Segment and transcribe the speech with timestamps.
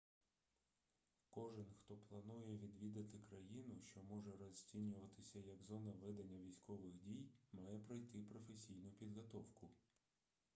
[1.29, 8.17] кожен хто планує відвідати країну що може розцінюватися як зона ведення військових дій має пройти
[8.19, 9.69] професійну підготовку